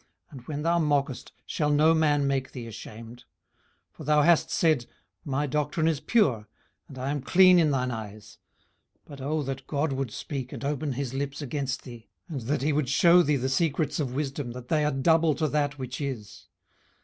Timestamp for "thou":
0.63-0.79, 4.03-4.21